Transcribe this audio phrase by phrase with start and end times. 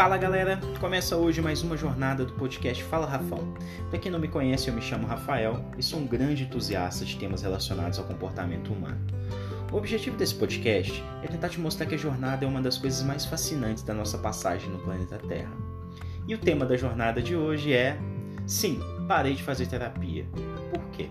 [0.00, 3.52] Fala galera, começa hoje mais uma jornada do podcast Fala Rafão.
[3.90, 7.18] Para quem não me conhece, eu me chamo Rafael e sou um grande entusiasta de
[7.18, 8.98] temas relacionados ao comportamento humano.
[9.70, 13.02] O objetivo desse podcast é tentar te mostrar que a jornada é uma das coisas
[13.02, 15.52] mais fascinantes da nossa passagem no planeta Terra.
[16.26, 17.98] E o tema da jornada de hoje é:
[18.46, 20.24] Sim, parei de fazer terapia.
[20.72, 21.10] Por quê?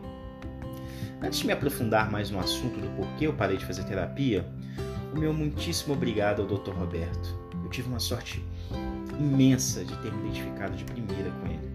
[1.21, 4.52] Antes de me aprofundar mais no assunto do porquê eu parei de fazer terapia,
[5.13, 6.71] o meu muitíssimo obrigado ao Dr.
[6.71, 7.48] Roberto.
[7.70, 8.44] Eu tive uma sorte
[9.20, 11.70] imensa de ter me identificado de primeira com ele.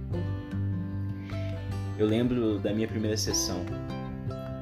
[1.96, 3.64] Eu lembro da minha primeira sessão.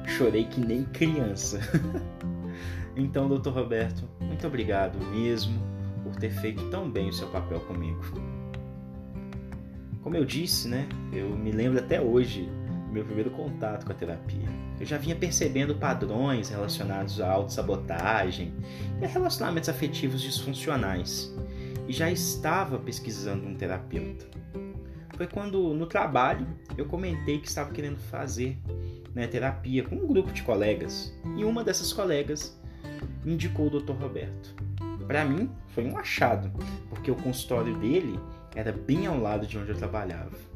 [0.05, 1.59] Chorei que nem criança.
[2.95, 3.49] então, Dr.
[3.49, 5.59] Roberto, muito obrigado mesmo
[6.03, 7.99] por ter feito tão bem o seu papel comigo.
[10.03, 10.87] Como eu disse, né?
[11.11, 12.47] Eu me lembro até hoje
[12.85, 14.47] do meu primeiro contato com a terapia.
[14.83, 18.53] Eu já vinha percebendo padrões relacionados à autossabotagem
[18.99, 21.33] e a relacionamentos afetivos disfuncionais
[21.87, 24.25] e já estava pesquisando um terapeuta.
[25.15, 26.45] Foi quando no trabalho
[26.77, 28.59] eu comentei que estava querendo fazer
[29.15, 32.59] né, terapia com um grupo de colegas e uma dessas colegas
[33.25, 33.93] indicou o Dr.
[33.93, 34.53] Roberto.
[35.07, 36.51] Para mim foi um achado,
[36.89, 38.19] porque o consultório dele
[38.53, 40.52] era bem ao lado de onde eu trabalhava.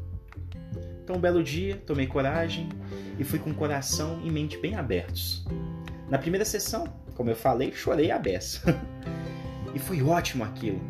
[1.07, 2.67] Então, um belo dia, tomei coragem
[3.17, 5.45] e fui com coração e mente bem abertos.
[6.09, 6.83] Na primeira sessão,
[7.15, 8.77] como eu falei, chorei a beça.
[9.73, 10.81] e foi ótimo aquilo,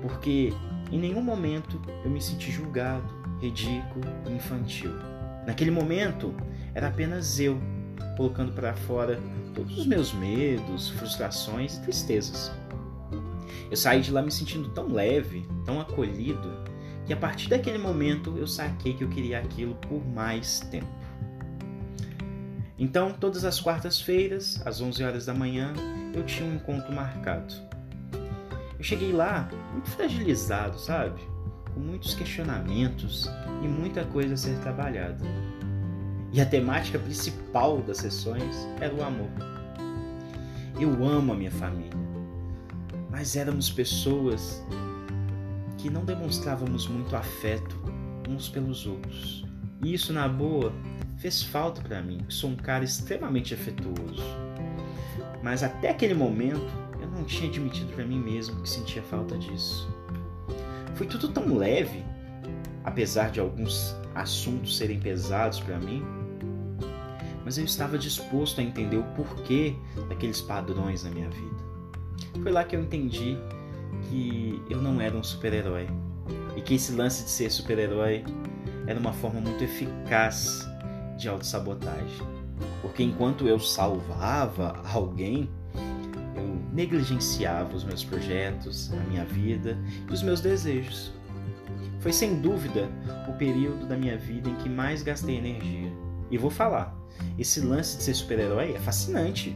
[0.00, 0.50] porque
[0.90, 3.06] em nenhum momento eu me senti julgado,
[3.38, 4.92] ridículo, infantil.
[5.46, 6.34] Naquele momento,
[6.74, 7.60] era apenas eu
[8.16, 9.20] colocando para fora
[9.54, 12.50] todos os meus medos, frustrações e tristezas.
[13.70, 16.64] Eu saí de lá me sentindo tão leve, tão acolhido,
[17.06, 20.86] que a partir daquele momento eu saquei que eu queria aquilo por mais tempo.
[22.78, 25.72] Então, todas as quartas-feiras, às 11 horas da manhã,
[26.12, 27.54] eu tinha um encontro marcado.
[28.76, 31.20] Eu cheguei lá muito fragilizado, sabe?
[31.72, 33.30] Com muitos questionamentos
[33.62, 35.24] e muita coisa a ser trabalhada.
[36.32, 39.30] E a temática principal das sessões era o amor.
[40.78, 41.98] Eu amo a minha família,
[43.10, 44.62] mas éramos pessoas
[45.86, 47.80] que não demonstrávamos muito afeto
[48.28, 49.46] uns pelos outros.
[49.80, 50.72] E isso, na boa,
[51.16, 54.24] fez falta para mim, que sou um cara extremamente afetuoso.
[55.44, 56.66] Mas até aquele momento,
[57.00, 59.88] eu não tinha admitido para mim mesmo que sentia falta disso.
[60.96, 62.04] Foi tudo tão leve,
[62.82, 66.02] apesar de alguns assuntos serem pesados para mim,
[67.44, 69.76] mas eu estava disposto a entender o porquê
[70.08, 71.64] daqueles padrões na minha vida.
[72.42, 73.38] Foi lá que eu entendi
[74.02, 75.88] que eu não era um super-herói
[76.56, 78.24] e que esse lance de ser super-herói
[78.86, 80.66] era uma forma muito eficaz
[81.16, 82.26] de autossabotagem.
[82.80, 85.50] Porque enquanto eu salvava alguém,
[86.34, 91.12] eu negligenciava os meus projetos, a minha vida e os meus desejos.
[92.00, 92.88] Foi sem dúvida
[93.28, 95.92] o período da minha vida em que mais gastei energia.
[96.30, 96.96] E vou falar,
[97.38, 99.54] esse lance de ser super-herói é fascinante.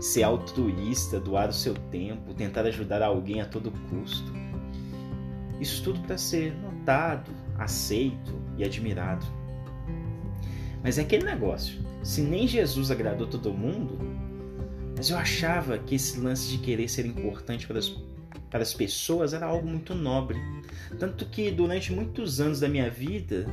[0.00, 4.32] Ser altruísta, doar o seu tempo, tentar ajudar alguém a todo custo.
[5.60, 9.26] Isso tudo para ser notado, aceito e admirado.
[10.82, 11.78] Mas é aquele negócio.
[12.02, 13.98] Se nem Jesus agradou todo mundo,
[14.96, 17.88] mas eu achava que esse lance de querer ser importante para as,
[18.50, 20.38] para as pessoas era algo muito nobre.
[20.98, 23.46] Tanto que durante muitos anos da minha vida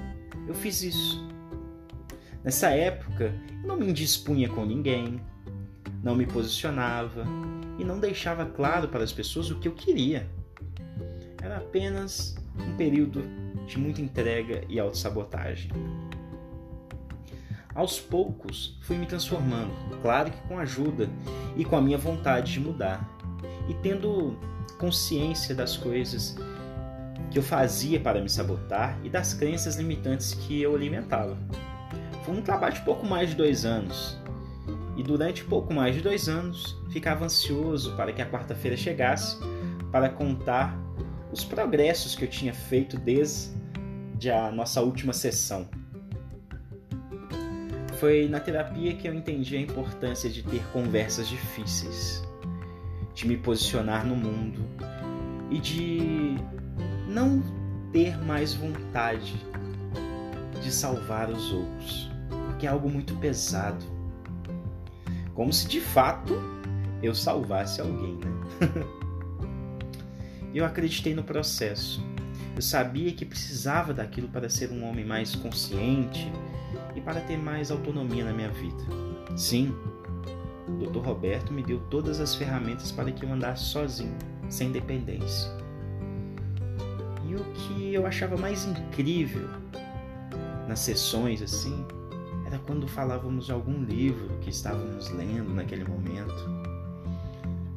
[0.48, 1.28] eu fiz isso.
[2.44, 5.20] Nessa época, eu não me indispunha com ninguém,
[6.06, 7.26] não me posicionava
[7.80, 10.30] e não deixava claro para as pessoas o que eu queria.
[11.42, 13.24] Era apenas um período
[13.66, 15.72] de muita entrega e autossabotagem.
[17.74, 19.74] Aos poucos fui me transformando,
[20.04, 21.10] claro que com ajuda
[21.58, 23.10] e com a minha vontade de mudar,
[23.68, 24.38] e tendo
[24.78, 26.38] consciência das coisas
[27.32, 31.36] que eu fazia para me sabotar e das crenças limitantes que eu alimentava.
[32.24, 34.18] Foi um trabalho de pouco mais de dois anos,
[34.96, 39.38] e durante pouco mais de dois anos ficava ansioso para que a quarta-feira chegasse
[39.92, 40.78] para contar
[41.32, 45.68] os progressos que eu tinha feito desde a nossa última sessão.
[48.00, 52.24] Foi na terapia que eu entendi a importância de ter conversas difíceis,
[53.14, 54.60] de me posicionar no mundo
[55.50, 56.36] e de
[57.08, 57.42] não
[57.92, 59.36] ter mais vontade
[60.62, 62.12] de salvar os outros,
[62.48, 63.95] porque é algo muito pesado.
[65.36, 66.34] Como se de fato
[67.04, 68.32] eu salvasse alguém, né?
[70.56, 72.04] eu acreditei no processo.
[72.56, 76.32] Eu sabia que precisava daquilo para ser um homem mais consciente,
[76.96, 78.84] e para ter mais autonomia na minha vida.
[79.36, 79.76] Sim,
[80.68, 81.00] o Dr.
[81.00, 84.16] Roberto me deu todas as ferramentas para que eu andasse sozinho,
[84.50, 85.52] sem dependência.
[87.28, 89.48] E o que eu achava mais incrível
[90.68, 91.86] nas sessões assim
[92.66, 96.34] quando falávamos de algum livro que estávamos lendo naquele momento.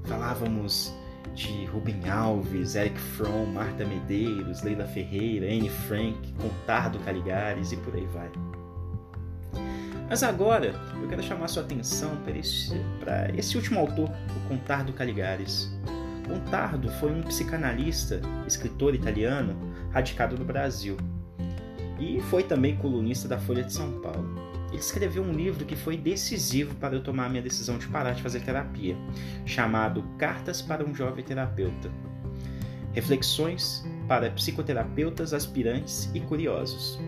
[0.04, 0.92] Falávamos
[1.34, 7.94] de Rubem Alves, Eric Fromm, Marta Medeiros, Leila Ferreira, Anne Frank, Contardo Caligares e por
[7.94, 8.30] aí vai.
[10.08, 14.92] Mas agora eu quero chamar sua atenção para esse, para esse último autor, o Contardo
[14.92, 15.70] Caligares.
[16.26, 19.54] Contardo foi um psicanalista, escritor italiano,
[19.90, 20.96] radicado no Brasil.
[22.00, 24.47] E foi também colunista da Folha de São Paulo.
[24.68, 28.12] Ele escreveu um livro que foi decisivo para eu tomar a minha decisão de parar
[28.12, 28.96] de fazer terapia,
[29.46, 31.90] chamado Cartas para um Jovem Terapeuta.
[32.92, 36.98] Reflexões para psicoterapeutas aspirantes e curiosos.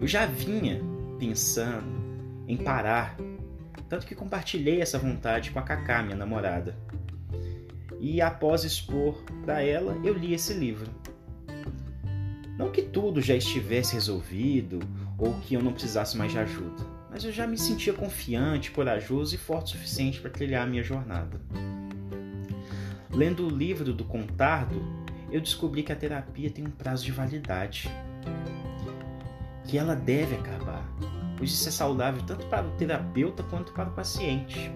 [0.00, 0.80] Eu já vinha
[1.18, 2.04] pensando
[2.46, 3.16] em parar,
[3.88, 6.76] tanto que compartilhei essa vontade com a Kaká, minha namorada.
[7.98, 10.90] E após expor para ela, eu li esse livro.
[12.58, 14.78] Não que tudo já estivesse resolvido
[15.18, 19.34] ou que eu não precisasse mais de ajuda, mas eu já me sentia confiante, corajoso
[19.34, 21.40] e forte o suficiente para trilhar a minha jornada.
[23.10, 24.82] Lendo o livro do Contardo,
[25.30, 27.88] eu descobri que a terapia tem um prazo de validade,
[29.64, 30.84] que ela deve acabar,
[31.36, 34.70] pois isso é saudável tanto para o terapeuta quanto para o paciente.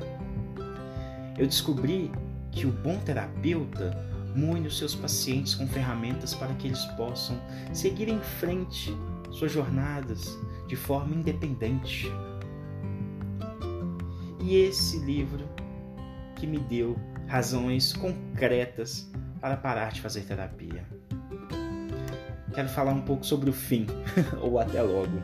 [1.36, 2.10] Eu descobri
[2.52, 3.96] que o bom terapeuta
[4.34, 7.40] mune os seus pacientes com ferramentas para que eles possam
[7.72, 8.96] seguir em frente
[9.30, 12.10] suas jornadas de forma independente.
[14.40, 15.44] E esse livro
[16.36, 16.96] que me deu
[17.26, 19.10] razões concretas
[19.40, 20.84] para parar de fazer terapia.
[22.54, 23.86] Quero falar um pouco sobre o fim,
[24.40, 25.22] ou até logo.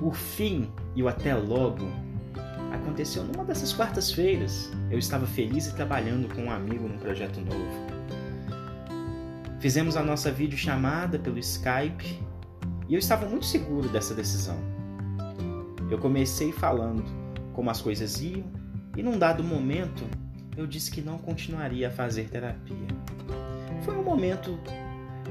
[0.00, 1.86] O fim e o até logo
[2.72, 4.70] aconteceu numa dessas quartas-feiras.
[4.90, 7.94] Eu estava feliz e trabalhando com um amigo num projeto novo.
[9.60, 12.23] Fizemos a nossa videochamada pelo Skype
[12.88, 14.56] e eu estava muito seguro dessa decisão.
[15.90, 17.04] Eu comecei falando
[17.52, 18.44] como as coisas iam
[18.96, 20.04] e num dado momento
[20.56, 22.86] eu disse que não continuaria a fazer terapia.
[23.84, 24.58] Foi um momento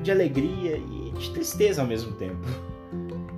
[0.01, 2.45] de alegria e de tristeza ao mesmo tempo.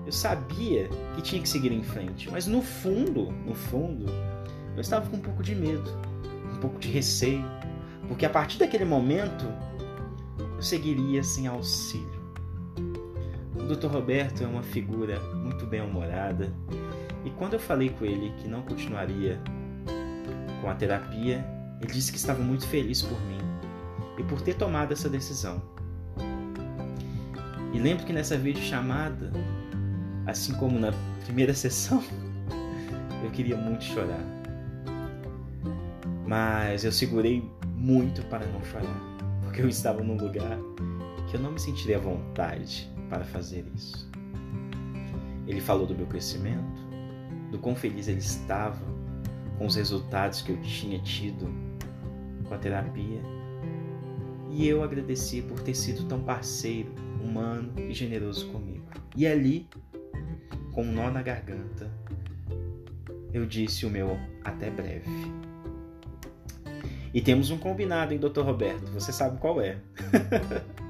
[0.05, 4.05] Eu sabia que tinha que seguir em frente, mas no fundo, no fundo,
[4.75, 5.89] eu estava com um pouco de medo,
[6.53, 7.43] um pouco de receio,
[8.07, 9.45] porque a partir daquele momento
[10.37, 12.14] eu seguiria sem auxílio.
[13.65, 13.87] O Dr.
[13.87, 16.53] Roberto é uma figura muito bem-humorada
[17.25, 19.41] e quando eu falei com ele que não continuaria
[20.61, 21.43] com a terapia,
[21.81, 23.39] ele disse que estava muito feliz por mim
[24.19, 25.59] e por ter tomado essa decisão.
[27.73, 29.31] E lembro que nessa videochamada,
[30.27, 32.03] assim como na primeira sessão,
[33.23, 34.23] eu queria muito chorar.
[36.27, 37.43] Mas eu segurei
[37.75, 39.01] muito para não chorar,
[39.41, 40.59] porque eu estava num lugar
[41.27, 44.09] que eu não me sentiria à vontade para fazer isso.
[45.47, 46.81] Ele falou do meu crescimento,
[47.51, 48.81] do quão feliz ele estava
[49.57, 51.47] com os resultados que eu tinha tido
[52.47, 53.21] com a terapia.
[54.51, 58.85] E eu agradeci por ter sido tão parceiro, humano e generoso comigo.
[59.15, 59.67] E ali,
[60.71, 61.91] com um nó na garganta,
[63.33, 65.09] eu disse o meu até breve.
[67.13, 68.41] E temos um combinado, hein, Dr.
[68.41, 68.91] Roberto?
[68.91, 69.77] Você sabe qual é.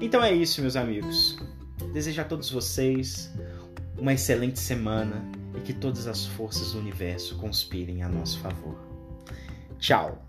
[0.00, 1.36] Então é isso, meus amigos.
[1.92, 3.30] Desejo a todos vocês
[3.98, 5.22] uma excelente semana
[5.56, 8.76] e que todas as forças do universo conspirem a nosso favor.
[9.78, 10.24] Tchau!